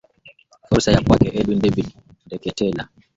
[0.67, 1.89] furusa ya kwake edwin david
[2.25, 2.87] ndeketela